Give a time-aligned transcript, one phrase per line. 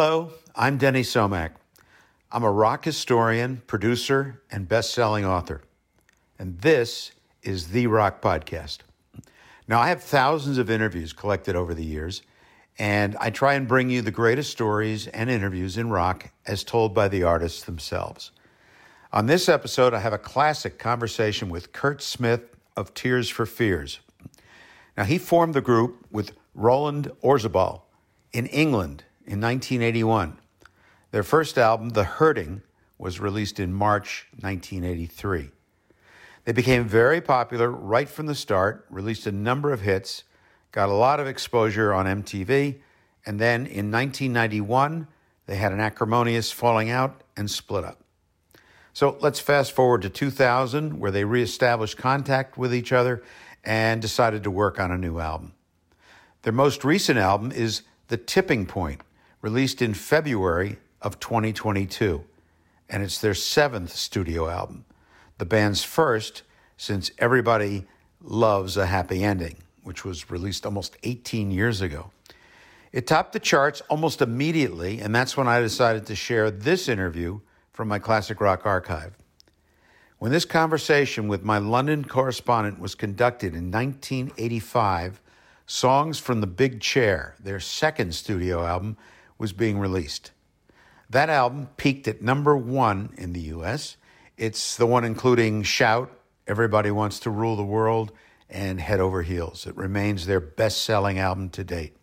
[0.00, 1.50] Hello, I'm Denny Somach.
[2.30, 5.62] I'm a rock historian, producer, and best selling author.
[6.38, 7.10] And this
[7.42, 8.78] is The Rock Podcast.
[9.66, 12.22] Now, I have thousands of interviews collected over the years,
[12.78, 16.94] and I try and bring you the greatest stories and interviews in rock as told
[16.94, 18.30] by the artists themselves.
[19.12, 22.42] On this episode, I have a classic conversation with Curt Smith
[22.76, 23.98] of Tears for Fears.
[24.96, 27.80] Now, he formed the group with Roland Orzabal
[28.32, 30.38] in England in 1981.
[31.10, 32.62] Their first album, The Hurting,
[32.96, 35.50] was released in March 1983.
[36.44, 40.24] They became very popular right from the start, released a number of hits,
[40.72, 42.78] got a lot of exposure on MTV,
[43.26, 45.06] and then in 1991,
[45.46, 48.00] they had an acrimonious falling out and split up.
[48.94, 53.22] So let's fast forward to 2000, where they reestablished contact with each other
[53.62, 55.52] and decided to work on a new album.
[56.42, 59.02] Their most recent album is The Tipping Point,
[59.48, 62.22] released in February of 2022,
[62.90, 64.84] and it's their seventh studio album,
[65.38, 66.42] the band's first
[66.76, 67.86] since Everybody
[68.20, 72.10] Loves a Happy Ending, which was released almost 18 years ago.
[72.92, 77.40] It topped the charts almost immediately, and that's when I decided to share this interview
[77.72, 79.16] from my classic rock archive.
[80.18, 85.22] When this conversation with my London correspondent was conducted in 1985,
[85.64, 88.98] Songs from the Big Chair, their second studio album,
[89.38, 90.32] was being released.
[91.08, 93.96] That album peaked at number one in the US.
[94.36, 96.12] It's the one including Shout,
[96.46, 98.12] Everybody Wants to Rule the World,
[98.50, 99.66] and Head Over Heels.
[99.66, 101.96] It remains their best selling album to date.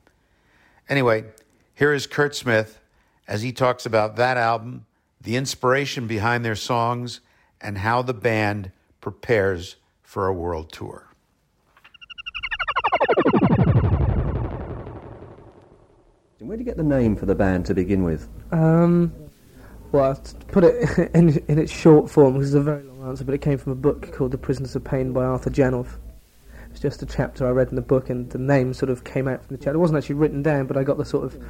[0.89, 1.25] Anyway,
[1.73, 2.80] here is Curt Smith
[3.28, 4.86] as he talks about that album,
[5.19, 7.22] the inspiration behind their songs,
[7.59, 11.09] and how the band prepares for a world tour.
[16.45, 18.29] Where did you get the name for the band to begin with?
[18.51, 19.11] Um,
[19.91, 23.23] well, to put it in, in its short form, because it's a very long answer,
[23.23, 25.88] but it came from a book called The Prisoners of Pain by Arthur Janov.
[26.69, 29.28] It's just a chapter I read in the book, and the name sort of came
[29.28, 29.75] out from the chapter.
[29.75, 31.44] It wasn't actually written down, but I got the sort of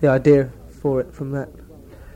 [0.00, 0.50] the idea
[0.82, 1.48] for it from that.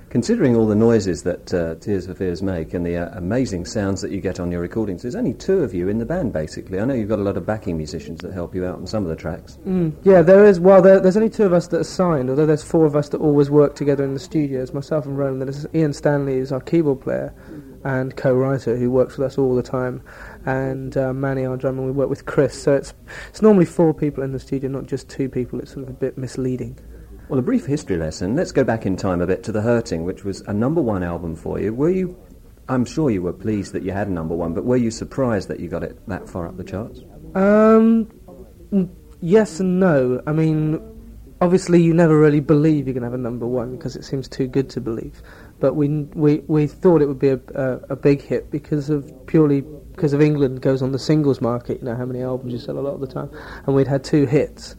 [0.09, 4.01] Considering all the noises that uh, Tears for Fears make and the uh, amazing sounds
[4.03, 6.79] that you get on your recordings, there's only two of you in the band, basically.
[6.79, 9.03] I know you've got a lot of backing musicians that help you out on some
[9.03, 9.59] of the tracks.
[9.67, 10.61] Mm, yeah, there is.
[10.61, 13.09] Well, there, there's only two of us that are signed, although there's four of us
[13.09, 14.73] that always work together in the studios.
[14.73, 15.43] Myself and Roland.
[15.43, 17.35] There's Ian Stanley, who's our keyboard player
[17.83, 20.03] and co-writer, who works with us all the time,
[20.45, 21.83] and uh, Manny, our drummer.
[21.83, 22.63] We work with Chris.
[22.63, 22.95] So it's
[23.29, 25.59] it's normally four people in the studio, not just two people.
[25.59, 26.79] It's sort of a bit misleading.
[27.29, 28.37] Well, a brief history lesson.
[28.37, 31.03] Let's go back in time a bit to The Hurting, which was a number one
[31.03, 31.75] album for you.
[31.75, 32.17] Were you,
[32.69, 35.49] I'm sure you were pleased that you had a number one, but were you surprised
[35.49, 37.01] that you got it that far up the charts?
[37.35, 38.09] Um,
[39.21, 40.23] yes and no.
[40.29, 40.81] I mean,
[41.41, 44.29] obviously you never really believe you're going to have a number one because it seems
[44.29, 45.21] too good to believe.
[45.59, 49.13] But we we we thought it would be a, a, a big hit because of
[49.27, 51.79] purely because of England goes on the singles market.
[51.81, 53.31] You know how many albums you sell a lot of the time,
[53.67, 54.77] and we'd had two hits.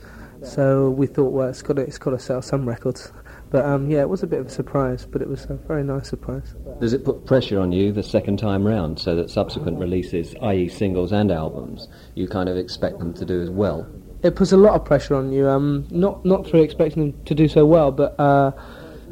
[0.48, 3.12] So we thought, well, it's got to, it's got to sell some records.
[3.50, 5.84] But um, yeah, it was a bit of a surprise, but it was a very
[5.84, 6.56] nice surprise.
[6.82, 10.68] Does it put pressure on you the second time round, so that subsequent releases, i.e.,
[10.68, 13.88] singles and albums, you kind of expect them to do as well?
[14.24, 15.48] It puts a lot of pressure on you.
[15.48, 18.52] Um, not not through expecting them to do so well, but uh,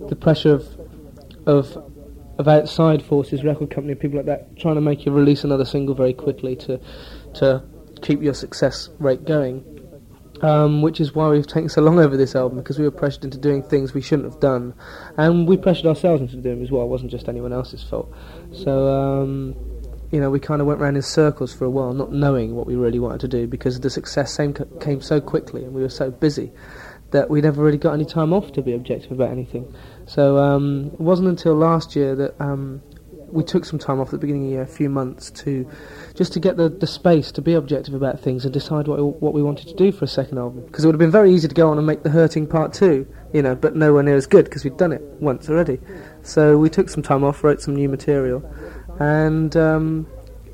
[0.09, 0.67] the pressure of
[1.45, 1.77] of
[2.37, 5.95] of outside forces, record company, people like that, trying to make you release another single
[5.95, 6.79] very quickly to
[7.35, 7.63] to
[8.01, 9.63] keep your success rate going.
[10.41, 13.23] Um, which is why we've taken so long over this album because we were pressured
[13.23, 14.73] into doing things we shouldn't have done,
[15.17, 16.83] and we pressured ourselves into doing them as well.
[16.83, 18.13] It wasn't just anyone else's fault.
[18.51, 19.55] So um,
[20.11, 22.67] you know, we kind of went around in circles for a while, not knowing what
[22.67, 24.37] we really wanted to do because the success
[24.79, 26.51] came so quickly and we were so busy
[27.11, 29.73] that we never really got any time off to be objective about anything.
[30.05, 32.81] So um, it wasn't until last year that um,
[33.35, 35.69] we took some time off at the beginning of the year, a few months, to
[36.15, 39.33] just to get the, the space to be objective about things and decide what what
[39.33, 40.65] we wanted to do for a second album.
[40.65, 42.73] Because it would have been very easy to go on and make the Hurting Part
[42.73, 45.79] Two, you know, but nowhere near as good because we'd done it once already.
[46.23, 48.43] So we took some time off, wrote some new material,
[48.99, 50.07] and um,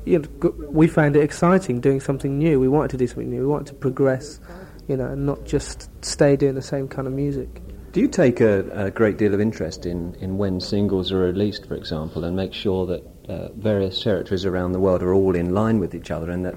[0.04, 2.58] you know, we found it exciting doing something new.
[2.58, 3.40] We wanted to do something new.
[3.40, 4.40] We wanted to progress,
[4.88, 7.62] you know, and not just stay doing the same kind of music.
[7.92, 11.66] Do you take a, a, great deal of interest in, in when singles are released,
[11.66, 15.52] for example, and make sure that uh, various territories around the world are all in
[15.52, 16.54] line with each other and that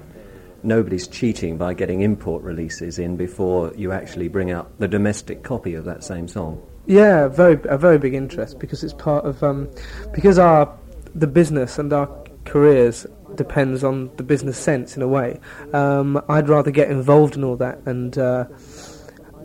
[0.62, 5.74] nobody's cheating by getting import releases in before you actually bring out the domestic copy
[5.74, 6.66] of that same song?
[6.86, 9.68] Yeah, very a very big interest because it's part of um,
[10.14, 10.74] because our
[11.14, 12.08] the business and our
[12.46, 15.38] careers depends on the business sense in a way.
[15.74, 18.16] Um, I'd rather get involved in all that and.
[18.16, 18.46] Uh,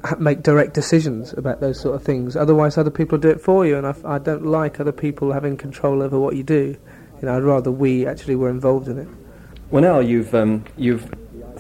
[0.20, 2.36] make direct decisions about those sort of things.
[2.36, 6.02] Otherwise, other people do it for you, and I don't like other people having control
[6.02, 6.76] over what you do.
[7.22, 9.08] You know, I'd rather we actually were involved in it.
[9.70, 11.10] Well, now you've um, you've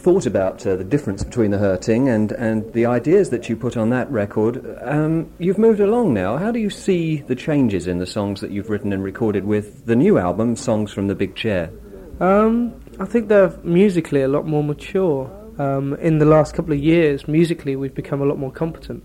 [0.01, 3.77] thought about uh, the difference between the hurting and, and the ideas that you put
[3.77, 4.65] on that record.
[4.81, 6.37] Um, you've moved along now.
[6.37, 9.85] How do you see the changes in the songs that you've written and recorded with
[9.85, 11.71] the new album, Songs from the Big Chair?
[12.19, 15.29] Um, I think they're musically a lot more mature.
[15.57, 19.03] Um, in the last couple of years, musically, we've become a lot more competent.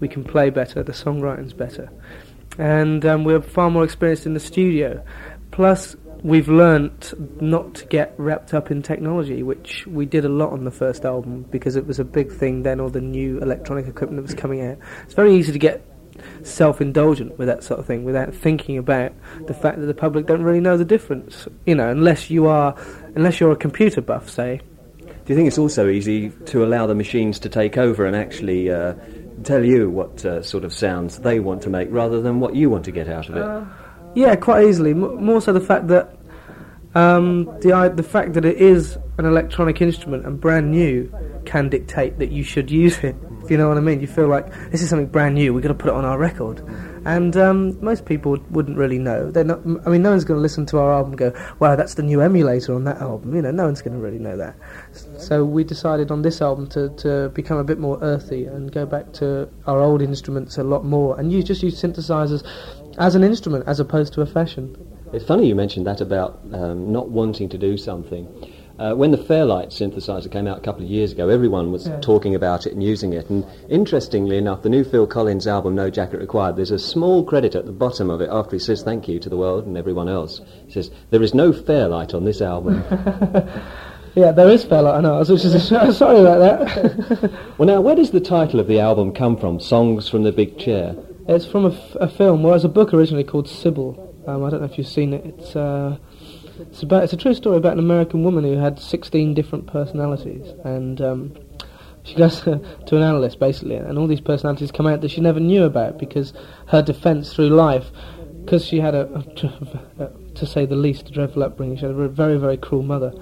[0.00, 1.90] We can play better, the songwriting's better,
[2.56, 5.04] and um, we're far more experienced in the studio.
[5.50, 10.52] Plus, we've learnt not to get wrapped up in technology, which we did a lot
[10.52, 13.86] on the first album because it was a big thing then, all the new electronic
[13.86, 14.78] equipment that was coming out.
[15.04, 15.84] It's very easy to get
[16.42, 19.12] self-indulgent with that sort of thing without thinking about
[19.46, 21.46] the fact that the public don't really know the difference.
[21.66, 22.74] You know, unless you are,
[23.14, 24.60] unless you're a computer buff, say.
[25.28, 28.70] Do you think it's also easy to allow the machines to take over and actually
[28.70, 28.94] uh,
[29.44, 32.70] tell you what uh, sort of sounds they want to make rather than what you
[32.70, 33.42] want to get out of it?
[33.42, 33.66] Uh,
[34.14, 34.92] yeah, quite easily.
[34.92, 36.16] M- more so the fact that
[36.94, 41.12] um, the the fact that it is an electronic instrument and brand new
[41.44, 43.14] can dictate that you should use it.
[43.44, 45.52] If you know what I mean, you feel like this is something brand new.
[45.52, 46.62] We've got to put it on our record,
[47.04, 49.30] and um, most people wouldn't really know.
[49.30, 49.60] They're not.
[49.86, 52.02] I mean, no one's going to listen to our album and go, "Wow, that's the
[52.02, 54.56] new emulator on that album." You know, no one's going to really know that.
[55.18, 58.86] So we decided on this album to, to become a bit more earthy and go
[58.86, 62.46] back to our old instruments a lot more, and use just use synthesizers
[62.98, 64.76] as an instrument as opposed to a fashion.
[65.12, 68.28] It's funny you mentioned that about um, not wanting to do something.
[68.78, 71.98] Uh, when the Fairlight synthesizer came out a couple of years ago, everyone was Yeah.
[72.00, 73.28] talking about it and using it.
[73.28, 77.56] And interestingly enough, the new Phil Collins album, No Jacket Required, there's a small credit
[77.56, 80.08] at the bottom of it after he says thank you to the world and everyone
[80.08, 80.40] else.
[80.66, 82.84] He says, There is no Fairlight on this album.
[84.14, 85.14] Yeah, there is Fairlight, I know.
[85.14, 87.30] I was just sorry about that.
[87.58, 89.60] well, now, where does the title of the album come from?
[89.60, 90.96] Songs from the Big Chair.
[91.28, 94.12] it's from a, f- a film, well, it's a book originally called Sybil.
[94.26, 95.24] Um, I don't know if you've seen it.
[95.24, 95.98] It's uh,
[96.58, 100.54] it's about it's a true story about an American woman who had 16 different personalities,
[100.64, 101.36] and um,
[102.02, 102.60] she goes to
[102.96, 106.32] an analyst basically, and all these personalities come out that she never knew about because
[106.68, 107.90] her defence through life,
[108.44, 109.24] because she had a,
[109.98, 111.76] a, to say the least, a dreadful upbringing.
[111.76, 113.12] She had a very very cruel mother,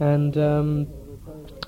[0.00, 0.86] and um,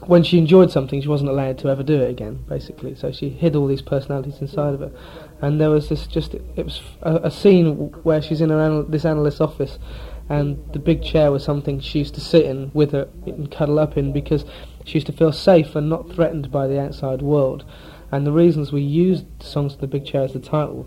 [0.04, 2.94] when she enjoyed something, she wasn't allowed to ever do it again, basically.
[2.94, 4.92] So she hid all these personalities inside of her.
[5.40, 8.84] And there was this just, it was a, a scene where she's in her anal-
[8.84, 9.78] this analyst's office,
[10.28, 13.78] and the big chair was something she used to sit in with her and cuddle
[13.78, 14.44] up in because
[14.84, 17.64] she used to feel safe and not threatened by the outside world.
[18.10, 20.86] And the reasons we used Songs to the Big Chair as the title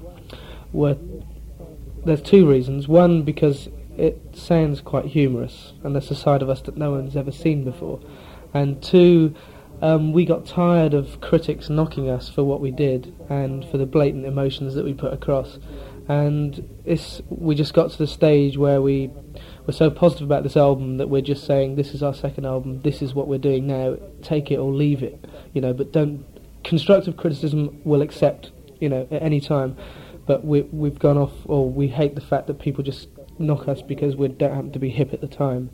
[0.72, 0.98] were
[2.06, 2.88] there's two reasons.
[2.88, 7.16] One, because it sounds quite humorous, and that's a side of us that no one's
[7.16, 8.00] ever seen before.
[8.54, 9.36] And two,
[9.82, 13.86] um, we got tired of critics knocking us for what we did and for the
[13.86, 15.60] blatant emotions that we put across.
[16.10, 19.12] And it's, we just got to the stage where we
[19.68, 22.82] were so positive about this album that we're just saying, this is our second album,
[22.82, 25.24] this is what we're doing now, take it or leave it.
[25.54, 26.26] You know, but don't,
[26.64, 29.78] constructive criticism we'll accept, you know, at any time.
[30.26, 33.08] But we, we've gone off, or we hate the fact that people just
[33.38, 35.70] knock us because we don't happen to be hip at the time.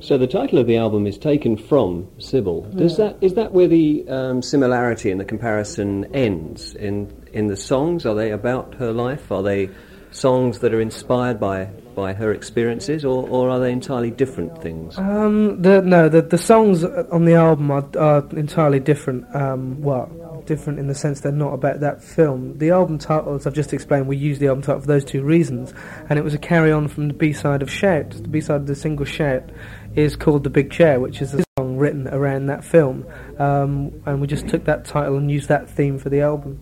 [0.00, 2.62] So the title of the album is taken from Sybil.
[2.62, 7.56] Does that is that where the um, similarity and the comparison ends in in the
[7.56, 8.06] songs?
[8.06, 9.30] Are they about her life?
[9.30, 9.70] Are they
[10.10, 14.96] songs that are inspired by by her experiences, or, or are they entirely different things?
[14.98, 19.24] Um, the, no, the the songs on the album are, are entirely different.
[19.34, 22.56] Um, well, different in the sense they're not about that film.
[22.58, 25.22] The album title, as I've just explained, we used the album title for those two
[25.22, 25.74] reasons,
[26.08, 28.10] and it was a carry on from the B side of Shout.
[28.10, 29.50] The B side of the single Shout
[29.94, 33.06] is called The Big Chair, which is a song written around that film,
[33.38, 36.60] um, and we just took that title and used that theme for the album.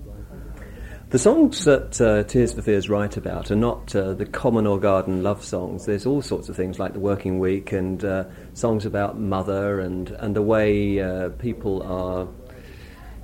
[1.08, 4.80] The songs that uh, Tears for Fears write about are not uh, the common or
[4.80, 5.86] garden love songs.
[5.86, 10.10] There's all sorts of things like the working week and uh, songs about mother and,
[10.10, 12.26] and the way uh, people are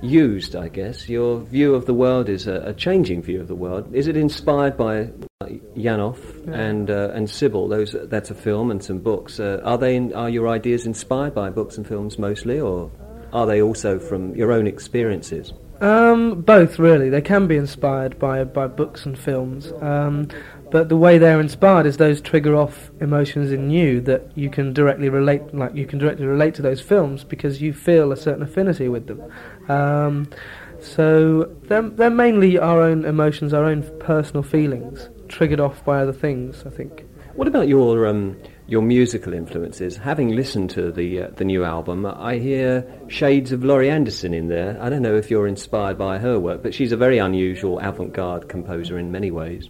[0.01, 1.09] used, I guess.
[1.09, 3.93] Your view of the world is a, a changing view of the world.
[3.93, 5.09] Is it inspired by
[5.41, 6.53] uh, Janov Yeah.
[6.53, 7.67] and uh, and Sybil?
[7.67, 9.41] Those that's a film and some books.
[9.41, 12.89] Uh, are they in, are your ideas inspired by books and films mostly, or
[13.33, 15.51] are they also from your own experiences?
[15.81, 17.09] Um, both really.
[17.09, 20.27] They can be inspired by by books and films, um,
[20.71, 24.73] but the way they're inspired is those trigger off emotions in you that you can
[24.73, 25.53] directly relate.
[25.53, 29.07] Like you can directly relate to those films because you feel a certain affinity with
[29.07, 29.21] them.
[29.69, 30.29] Um,
[30.79, 36.13] so they're they're mainly our own emotions, our own personal feelings, triggered off by other
[36.13, 36.63] things.
[36.65, 37.05] I think.
[37.35, 38.37] What about your um,
[38.73, 39.95] your musical influences.
[39.97, 44.47] Having listened to the uh, the new album, I hear shades of Laurie Anderson in
[44.47, 44.79] there.
[44.81, 48.49] I don't know if you're inspired by her work, but she's a very unusual avant-garde
[48.49, 49.69] composer in many ways.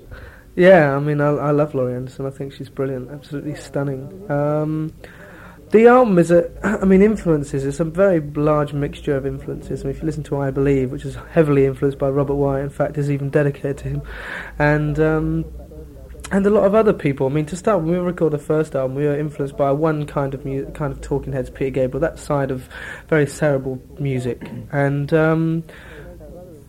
[0.55, 2.25] Yeah, I mean, I, I love Laurie Anderson.
[2.25, 4.31] I think she's brilliant, absolutely stunning.
[4.31, 4.93] Um,
[5.72, 6.50] the album is a,
[6.81, 7.65] I mean, influences.
[7.65, 9.81] It's a very large mixture of influences.
[9.81, 12.63] I mean, if you listen to I Believe, which is heavily influenced by Robert Wyatt,
[12.63, 14.01] in fact, is even dedicated to him,
[14.60, 15.45] and um,
[16.32, 17.27] and a lot of other people.
[17.27, 20.06] I mean, to start, when we recorded the first album, we were influenced by one
[20.06, 22.68] kind of mu- kind of Talking Heads, Peter Gabriel, that side of
[23.08, 25.63] very cerebral music, and um,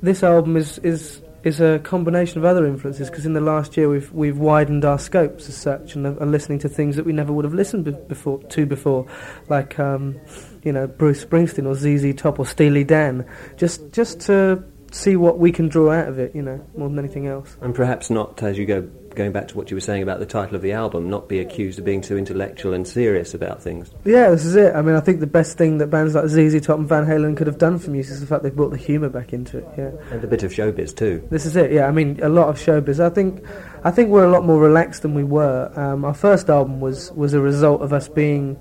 [0.03, 3.89] this album is is is a combination of other influences because in the last year
[3.89, 7.33] we've we've widened our scopes as such and are listening to things that we never
[7.33, 9.07] would have listened be- before to before,
[9.49, 10.19] like um,
[10.63, 15.39] you know Bruce Springsteen or ZZ Top or Steely Dan, just just to see what
[15.39, 17.57] we can draw out of it, you know, more than anything else.
[17.61, 20.27] And perhaps not as you go going back to what you were saying about the
[20.27, 23.93] title of the album, not be accused of being too intellectual and serious about things.
[24.05, 24.75] Yeah, this is it.
[24.75, 27.37] I mean, I think the best thing that bands like ZZ Top and Van Halen
[27.37, 29.69] could have done for music is the fact they brought the humour back into it.
[29.79, 31.27] Yeah, and a bit of showbiz too.
[31.31, 31.73] This is it.
[31.73, 32.99] Yeah, I mean, a lot of showbiz.
[32.99, 33.45] I think,
[33.85, 35.71] I think we're a lot more relaxed than we were.
[35.77, 38.57] Um, our first album was was a result of us being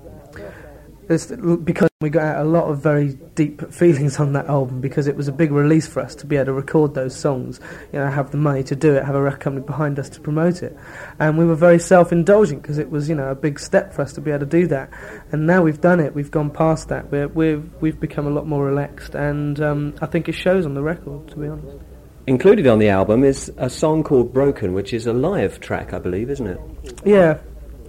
[1.08, 5.06] it's because we got out a lot of very deep feelings on that album because
[5.06, 7.60] it was a big release for us to be able to record those songs,
[7.92, 10.20] you know, have the money to do it, have a record company behind us to
[10.20, 10.76] promote it,
[11.18, 14.12] and we were very self-indulgent because it was, you know, a big step for us
[14.12, 14.90] to be able to do that.
[15.32, 18.46] And now we've done it, we've gone past that, we're, we've we've become a lot
[18.46, 21.78] more relaxed, and um, I think it shows on the record, to be honest.
[22.26, 25.98] Included on the album is a song called Broken, which is a live track, I
[25.98, 26.58] believe, isn't it?
[27.04, 27.38] Yeah,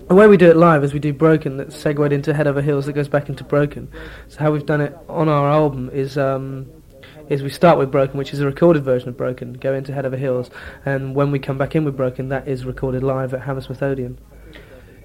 [0.08, 2.62] the way we do it live is we do Broken that's segued into Head Over
[2.62, 3.90] Heels that goes back into Broken.
[4.28, 6.68] So how we've done it on our album is um,
[7.30, 10.06] is we start with Broken, which is a recorded version of Broken, go into Head
[10.06, 10.52] Over Heels,
[10.86, 14.20] and when we come back in with Broken, that is recorded live at Hammersmith Odeon.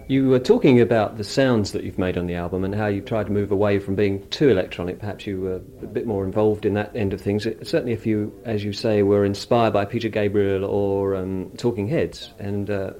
[0.07, 3.05] You were talking about the sounds that you've made on the album and how you've
[3.05, 4.99] tried to move away from being too electronic.
[4.99, 7.45] Perhaps you were a bit more involved in that end of things.
[7.45, 12.33] Certainly, if you, as you say, were inspired by Peter Gabriel or um, Talking Heads,
[12.41, 12.91] and uh,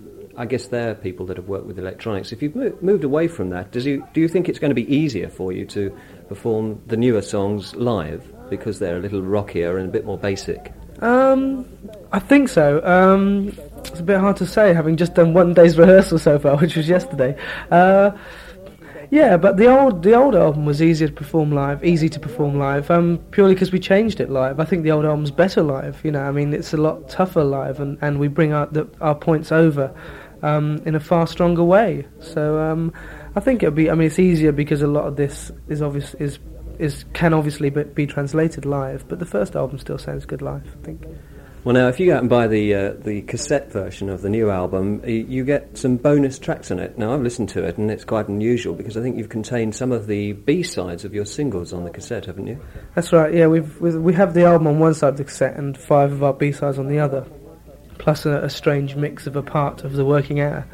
[0.41, 2.33] I guess they're people that have worked with electronics.
[2.33, 4.91] If you've moved away from that, does you, do you think it's going to be
[4.91, 5.95] easier for you to
[6.29, 10.73] perform the newer songs live because they're a little rockier and a bit more basic?
[11.01, 11.67] Um,
[12.11, 12.83] I think so.
[12.83, 13.49] Um,
[13.81, 16.75] it's a bit hard to say, having just done one day's rehearsal so far, which
[16.75, 17.37] was yesterday.
[17.71, 18.13] Uh,
[19.11, 22.59] yeah, but the old the old album was easier to perform live, easy to perform
[22.59, 24.59] live, um, purely because we changed it live.
[24.59, 26.03] I think the old album's better live.
[26.05, 28.89] You know, I mean, it's a lot tougher live, and, and we bring our the,
[29.01, 29.93] our points over
[30.43, 32.07] um, in a far stronger way.
[32.21, 32.93] So um,
[33.37, 33.91] I think it'll be.
[33.91, 36.39] I mean, it's easier because a lot of this is obvious is
[36.79, 40.67] is can obviously be, be translated live, but the first album still sounds good live.
[40.81, 41.07] I think.
[41.63, 44.31] Well, now, if you go out and buy the uh, the cassette version of the
[44.31, 46.97] new album, you get some bonus tracks on it.
[46.97, 49.93] Now, I've listened to it, and it's quite unusual because I think you've contained some
[49.93, 52.59] of the B sides of your singles on the cassette, haven't you?
[52.95, 53.35] That's right.
[53.35, 56.23] Yeah, we've we have the album on one side of the cassette and five of
[56.23, 57.27] our B sides on the other
[58.01, 60.67] plus a, a strange mix of a part of the working hour.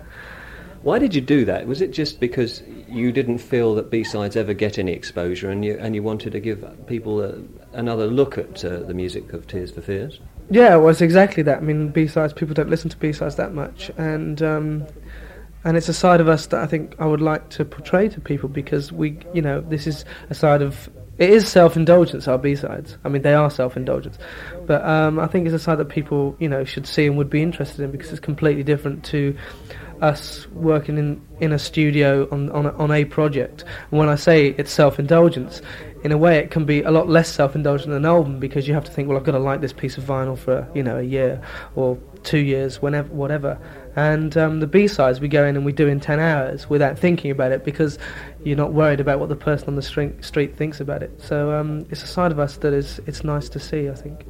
[0.82, 1.66] Why did you do that?
[1.66, 5.76] Was it just because you didn't feel that B-sides ever get any exposure, and you
[5.80, 7.34] and you wanted to give people a,
[7.72, 10.20] another look at uh, the music of Tears for Fears?
[10.48, 11.58] Yeah, it was exactly that.
[11.58, 14.86] I mean, B-sides people don't listen to B-sides that much, and um,
[15.64, 18.20] and it's a side of us that I think I would like to portray to
[18.20, 22.28] people because we, you know, this is a side of it is self-indulgence.
[22.28, 22.98] Our B-sides.
[23.04, 24.18] I mean, they are self-indulgence,
[24.66, 27.30] but um, I think it's a side that people, you know, should see and would
[27.30, 29.36] be interested in because it's completely different to
[30.02, 33.64] us working in, in a studio on on a, on a project.
[33.90, 35.62] And when I say it's self-indulgence,
[36.04, 38.74] in a way, it can be a lot less self-indulgent than an album because you
[38.74, 40.98] have to think, well, I've got to like this piece of vinyl for you know
[40.98, 41.40] a year
[41.74, 43.58] or two years, whenever, whatever.
[43.96, 46.98] And um, the B sides we go in and we do in ten hours without
[46.98, 47.98] thinking about it because
[48.44, 51.20] you're not worried about what the person on the street, street thinks about it.
[51.20, 53.88] So um, it's a side of us that is it's nice to see.
[53.88, 54.26] I think.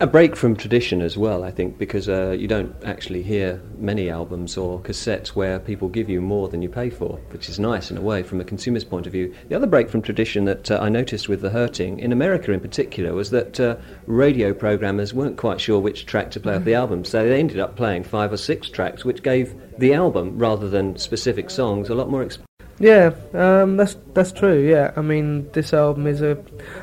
[0.00, 4.08] A break from tradition as well, I think, because uh, you don't actually hear many
[4.08, 7.90] albums or cassettes where people give you more than you pay for, which is nice
[7.90, 9.34] in a way from a consumer's point of view.
[9.48, 12.60] The other break from tradition that uh, I noticed with The Hurting, in America in
[12.60, 13.74] particular, was that uh,
[14.06, 17.58] radio programmers weren't quite sure which track to play off the album, so they ended
[17.58, 21.94] up playing five or six tracks, which gave the album, rather than specific songs, a
[21.96, 22.38] lot more exp-
[22.80, 24.60] yeah, um, that's that's true.
[24.60, 26.38] Yeah, I mean, this album is a.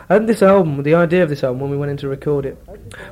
[0.09, 2.45] I think this album, the idea of this album, when we went in to record
[2.45, 2.57] it,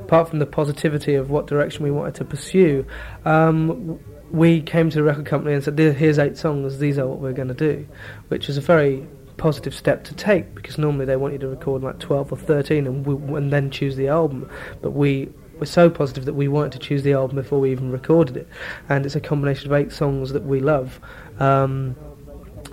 [0.00, 2.86] apart from the positivity of what direction we wanted to pursue,
[3.24, 3.98] um,
[4.30, 6.78] we came to the record company and said, "Here's eight songs.
[6.78, 7.86] These are what we're going to do,"
[8.28, 11.82] which is a very positive step to take because normally they want you to record
[11.82, 14.48] like 12 or 13 and, we, and then choose the album
[14.80, 15.28] but we
[15.58, 18.48] we're so positive that we wanted to choose the album before we even recorded it,
[18.88, 21.00] and it's a combination of eight songs that we love.
[21.38, 21.96] Um,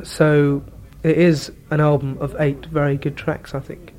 [0.03, 0.63] so
[1.03, 3.90] it is an album of eight very good tracks, I think.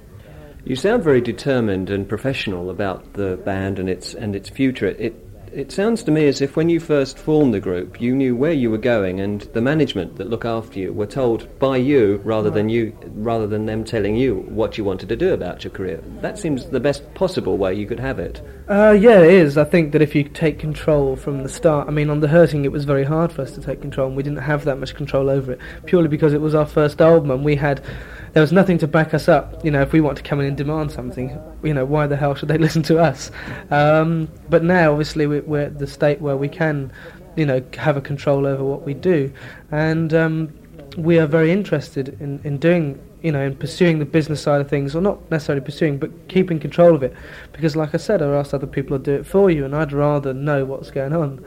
[0.65, 4.87] You sound very determined and professional about the band and its and its future.
[4.87, 5.15] It
[5.53, 8.53] it sounds to me as if when you first formed the group, you knew where
[8.53, 12.49] you were going, and the management that look after you were told by you rather
[12.49, 16.03] than you, rather than them telling you what you wanted to do about your career.
[16.21, 18.41] That seems the best possible way you could have it.
[18.69, 19.59] Uh, yeah, it is.
[19.59, 22.65] I think that if you take control from the start, I mean, on the Hurting,
[22.65, 24.95] it was very hard for us to take control, and we didn't have that much
[24.95, 27.85] control over it purely because it was our first album, and we had
[28.33, 29.65] there was nothing to back us up.
[29.65, 32.17] You know, if we want to come in and demand something, you know, why the
[32.17, 33.31] hell should they listen to us?
[33.71, 36.93] Um, but now, obviously, we, we're at the state where we can,
[37.37, 39.33] you know, have a control over what we do,
[39.71, 40.53] and um,
[40.97, 44.69] we are very interested in, in doing, you know, in pursuing the business side of
[44.69, 47.15] things, or not necessarily pursuing, but keeping control of it.
[47.53, 49.93] Because, like I said, I asked other people to do it for you, and I'd
[49.93, 51.45] rather know what's going on.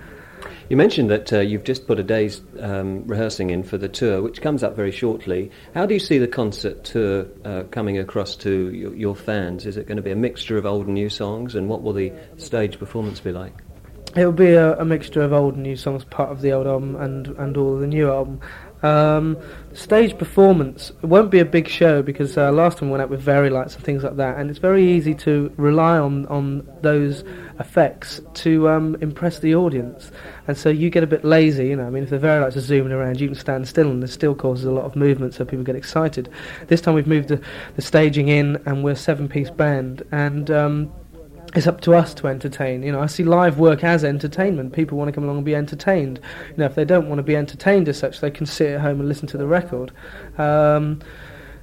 [0.67, 4.23] You mentioned that uh, you've just put a day's um, rehearsing in for the tour,
[4.23, 5.51] which comes up very shortly.
[5.75, 9.67] How do you see the concert tour uh, coming across to your, your, fans?
[9.67, 11.93] Is it going to be a mixture of old and new songs, and what will
[11.93, 13.53] the stage performance be like?
[14.15, 16.65] It will be a, a mixture of old and new songs, part of the old
[16.65, 18.39] album and, and all of the new album.
[18.81, 19.37] Um,
[19.73, 23.09] stage performance it won't be a big show because uh, last time we went out
[23.09, 27.23] with Vari-Lites and things like that, and it's very easy to rely on on those
[27.59, 30.11] effects to um, impress the audience.
[30.47, 31.87] And so you get a bit lazy, you know.
[31.87, 34.35] I mean, if the Vari-Lites are zooming around, you can stand still, and it still
[34.35, 36.29] causes a lot of movement, so people get excited.
[36.67, 37.41] This time we've moved the,
[37.75, 40.91] the staging in, and we're a seven-piece band, and um,
[41.55, 42.83] it's up to us to entertain.
[42.83, 44.73] You know, I see live work as entertainment.
[44.73, 46.19] People want to come along and be entertained.
[46.49, 48.81] You know, if they don't want to be entertained as such, they can sit at
[48.81, 49.93] home and listen to the record.
[50.37, 50.99] Um,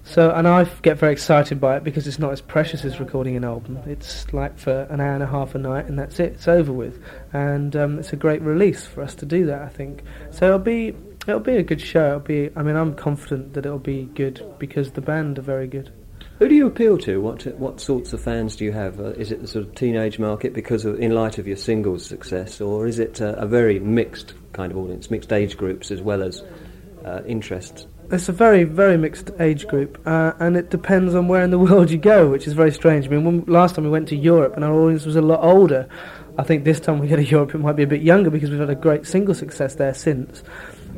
[0.04, 3.36] so, and I get very excited by it because it's not as precious as recording
[3.36, 3.78] an album.
[3.86, 6.32] It's like for an hour and a half a night, and that's it.
[6.32, 7.00] It's over with,
[7.32, 9.62] and um, it's a great release for us to do that.
[9.62, 10.46] I think so.
[10.46, 10.94] It'll be
[11.26, 12.08] it'll be a good show.
[12.08, 12.50] It'll be.
[12.56, 15.92] I mean, I'm confident that it'll be good because the band are very good.
[16.38, 17.20] Who do you appeal to?
[17.20, 18.98] What what sorts of fans do you have?
[18.98, 22.04] Uh, is it the sort of teenage market because of, in light of your singles
[22.04, 26.02] success, or is it uh, a very mixed kind of audience, mixed age groups as
[26.02, 26.42] well as
[27.04, 27.86] uh, interests?
[28.10, 31.58] It's a very very mixed age group, uh, and it depends on where in the
[31.58, 33.06] world you go, which is very strange.
[33.06, 35.42] I mean, when, last time we went to Europe, and our audience was a lot
[35.42, 35.88] older.
[36.38, 38.50] I think this time we go to Europe, it might be a bit younger because
[38.50, 40.42] we've had a great single success there since.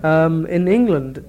[0.02, 1.24] Um, in England,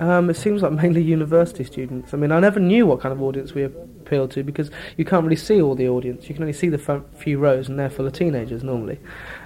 [0.00, 2.14] um, it seems like mainly university students.
[2.14, 5.24] I mean, I never knew what kind of audience we appealed to because you can't
[5.24, 6.28] really see all the audience.
[6.28, 8.98] You can only see the few rows, and they're full of teenagers normally.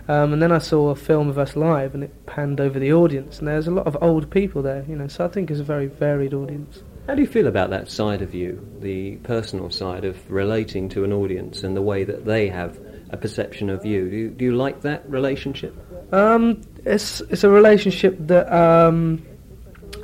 [0.08, 2.92] Um, and then I saw a film of us live, and it panned over the
[2.92, 4.84] audience, and there's a lot of old people there.
[4.88, 6.82] You know, so I think it's a very varied audience.
[7.06, 11.04] How do you feel about that side of you, the personal side of relating to
[11.04, 12.78] an audience and the way that they have
[13.10, 14.08] a perception of you?
[14.08, 15.74] Do you, do you like that relationship?
[16.12, 18.52] Um, it's it's a relationship that.
[18.52, 19.26] Um,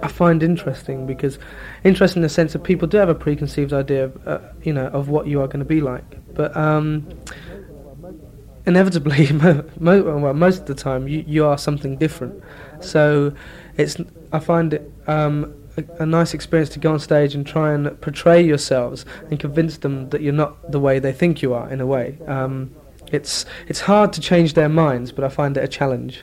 [0.00, 1.38] I find interesting because
[1.82, 4.86] interesting in the sense that people do have a preconceived idea of uh, you know
[4.86, 7.08] of what you are going to be like, but um,
[8.66, 9.30] inevitably,
[9.80, 12.42] well, most of the time you, you are something different.
[12.80, 13.32] So
[13.76, 13.96] it's
[14.32, 18.00] I find it um, a, a, nice experience to go on stage and try and
[18.00, 21.80] portray yourselves and convince them that you're not the way they think you are in
[21.80, 22.18] a way.
[22.26, 22.74] Um,
[23.12, 26.22] it's it's hard to change their minds, but I find it a challenge.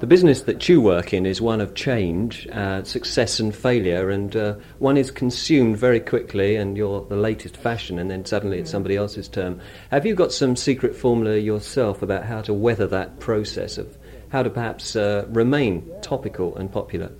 [0.00, 4.34] the business that you work in is one of change, uh, success and failure, and
[4.36, 8.70] uh, one is consumed very quickly, and you're the latest fashion, and then suddenly it's
[8.70, 9.60] somebody else's term.
[9.90, 13.96] Have you got some secret formula yourself about how to weather that process of
[14.30, 17.10] how to perhaps uh, remain topical and popular?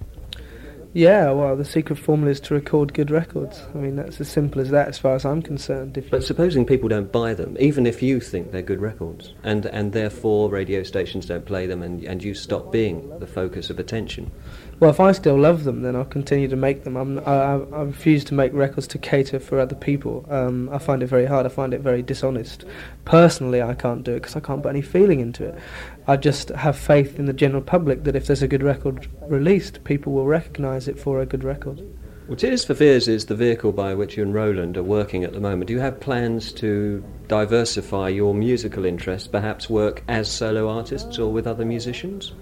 [0.98, 3.62] Yeah, well, the secret formula is to record good records.
[3.72, 6.04] I mean, that's as simple as that, as far as I'm concerned.
[6.10, 9.92] but supposing people don't buy them, even if you think they're good records, and and
[9.92, 14.32] therefore radio stations don't play them, and and you stop being the focus of attention.
[14.80, 16.96] Well, if I still love them, then I'll continue to make them.
[16.96, 20.24] I'm, I, I refuse to make records to cater for other people.
[20.30, 21.46] Um, I find it very hard.
[21.46, 22.64] I find it very dishonest.
[23.04, 25.58] Personally, I can't do it because I can't put any feeling into it.
[26.06, 29.82] I just have faith in the general public that if there's a good record released,
[29.82, 31.82] people will recognise it for a good record.
[32.28, 35.32] Well, Tears for Fears is the vehicle by which you and Roland are working at
[35.32, 35.66] the moment.
[35.66, 41.32] Do you have plans to diversify your musical interests, perhaps work as solo artists or
[41.32, 42.32] with other musicians?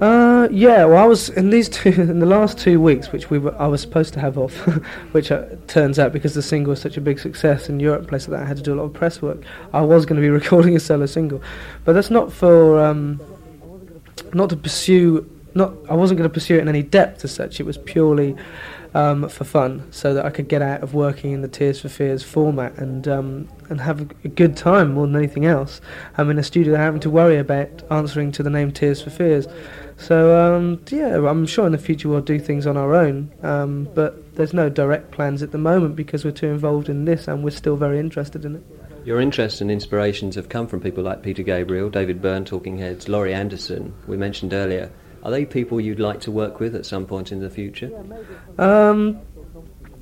[0.00, 0.84] Uh, yeah.
[0.84, 3.66] Well, I was in these two in the last two weeks, which we were I
[3.66, 4.54] was supposed to have off,
[5.12, 8.28] which uh, turns out because the single was such a big success in Europe, places
[8.28, 9.42] like that, I had to do a lot of press work.
[9.72, 11.42] I was going to be recording a solo single,
[11.84, 13.20] but that's not for um,
[14.32, 17.60] not to pursue not I wasn't going to pursue it in any depth as such.
[17.60, 18.36] It was purely
[18.94, 21.88] um, for fun, so that I could get out of working in the Tears for
[21.88, 25.80] Fears format and um, and have a good time more than anything else.
[26.16, 29.46] I'm in a studio having to worry about answering to the name Tears for Fears.
[29.96, 33.88] So um, yeah, I'm sure in the future we'll do things on our own, um,
[33.94, 37.44] but there's no direct plans at the moment because we're too involved in this and
[37.44, 38.62] we're still very interested in it.
[39.04, 43.08] Your interests and inspirations have come from people like Peter Gabriel, David Byrne, Talking Heads,
[43.08, 44.90] Laurie Anderson, we mentioned earlier.
[45.24, 47.90] Are they people you'd like to work with at some point in the future?
[48.58, 49.20] Um,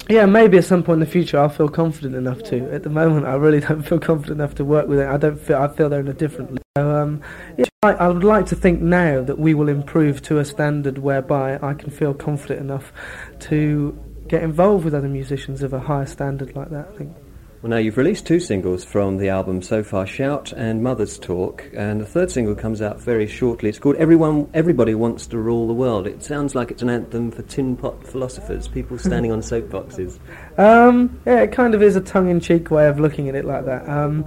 [0.08, 2.68] yeah, maybe at some point in the future I'll feel confident enough to.
[2.72, 5.06] At the moment, I really don't feel confident enough to work with it.
[5.06, 6.58] I don't feel I feel they're in a different.
[6.76, 7.22] So, um,
[7.56, 10.98] yeah, I, I would like to think now that we will improve to a standard
[10.98, 12.92] whereby I can feel confident enough
[13.40, 16.88] to get involved with other musicians of a higher standard like that.
[16.92, 17.16] I think.
[17.62, 21.70] Well, now you've released two singles from the album so far, Shout and Mother's Talk,
[21.72, 23.68] and the third single comes out very shortly.
[23.68, 26.09] It's called Everyone, Everybody Wants to Rule the World.
[26.09, 30.18] It sounds like it's an anthem for tin pot philosophers, people standing on soapboxes.
[30.59, 33.88] Um, yeah, it kind of is a tongue-in-cheek way of looking at it like that.
[33.88, 34.27] Um,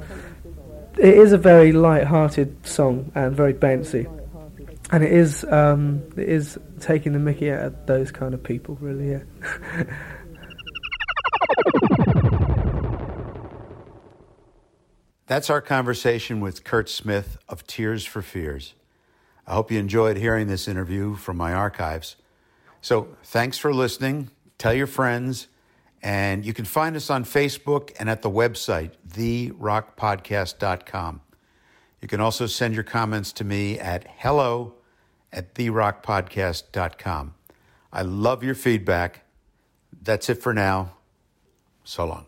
[0.98, 4.10] it is a very light-hearted song and very bouncy,
[4.92, 8.76] and it is um, it is taking the mickey out of those kind of people,
[8.82, 9.12] really.
[9.12, 9.84] Yeah.
[15.28, 18.76] That's our conversation with Curt Smith of Tears for Fears.
[19.48, 22.16] I hope you enjoyed hearing this interview from my archives.
[22.80, 24.30] So, thanks for listening.
[24.60, 25.48] Tell your friends.
[26.04, 31.22] And you can find us on Facebook and at the website, therockpodcast.com.
[32.02, 34.76] You can also send your comments to me at hello
[35.34, 37.34] at therockpodcast.com.
[37.92, 39.24] I love your feedback.
[40.04, 40.92] That's it for now.
[41.84, 42.28] So long.